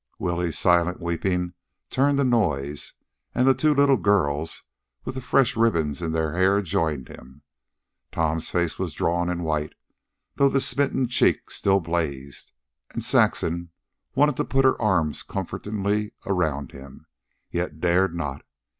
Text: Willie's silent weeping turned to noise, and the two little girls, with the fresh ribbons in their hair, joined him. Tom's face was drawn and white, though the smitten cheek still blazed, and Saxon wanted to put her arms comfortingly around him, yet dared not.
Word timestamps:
Willie's 0.17 0.57
silent 0.57 0.99
weeping 0.99 1.53
turned 1.91 2.17
to 2.17 2.23
noise, 2.23 2.93
and 3.35 3.45
the 3.47 3.53
two 3.53 3.71
little 3.71 3.97
girls, 3.97 4.63
with 5.05 5.13
the 5.13 5.21
fresh 5.21 5.55
ribbons 5.55 6.01
in 6.01 6.11
their 6.11 6.33
hair, 6.33 6.59
joined 6.63 7.07
him. 7.07 7.43
Tom's 8.11 8.49
face 8.49 8.79
was 8.79 8.95
drawn 8.95 9.29
and 9.29 9.43
white, 9.43 9.75
though 10.37 10.49
the 10.49 10.59
smitten 10.59 11.07
cheek 11.07 11.51
still 11.51 11.79
blazed, 11.79 12.51
and 12.89 13.03
Saxon 13.03 13.69
wanted 14.15 14.37
to 14.37 14.43
put 14.43 14.65
her 14.65 14.81
arms 14.81 15.21
comfortingly 15.21 16.13
around 16.25 16.71
him, 16.71 17.05
yet 17.51 17.79
dared 17.79 18.15
not. 18.15 18.41